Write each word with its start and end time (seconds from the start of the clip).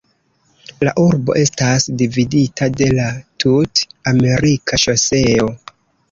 La 0.87 0.91
urbo 1.01 1.33
estas 1.41 1.83
dividita 2.01 2.69
de 2.79 2.87
la 2.99 3.05
Tut-Amerika 3.43 4.79
Ŝoseo. 4.85 5.47